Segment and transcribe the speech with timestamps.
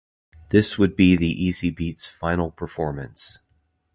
[0.49, 3.37] This would be The Easybeats final performance.